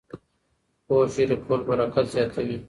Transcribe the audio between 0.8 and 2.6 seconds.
پوهه شریکول برکت زیاتوي.